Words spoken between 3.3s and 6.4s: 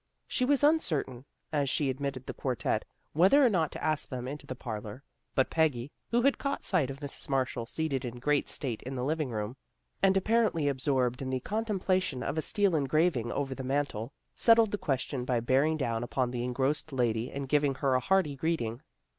or not to ask them into the parlor, but Peggy, who had